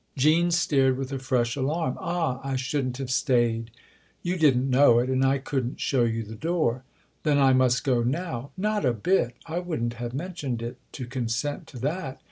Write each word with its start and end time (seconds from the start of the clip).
Jean 0.17 0.49
stared 0.49 0.97
with 0.97 1.11
a 1.11 1.19
fresh 1.19 1.55
alarm." 1.55 1.95
Ah, 2.01 2.39
I 2.43 2.55
shouldn't 2.55 2.97
have 2.97 3.11
stayed!"" 3.11 3.69
You 4.23 4.35
didn't 4.35 4.67
know 4.67 4.97
it, 4.97 5.11
and 5.11 5.23
I 5.23 5.37
couldn't 5.37 5.79
show 5.79 6.05
you 6.05 6.23
the 6.23 6.33
door." 6.33 6.83
"Then 7.21 7.37
I 7.37 7.53
must 7.53 7.83
go 7.83 8.01
now."" 8.01 8.49
Not 8.57 8.83
a 8.83 8.93
bit. 8.93 9.35
I 9.45 9.59
wouldn't 9.59 9.93
have 10.01 10.15
mentioned 10.15 10.63
it 10.63 10.79
to 10.93 11.05
consent 11.05 11.67
to 11.67 11.79
that. 11.81 12.19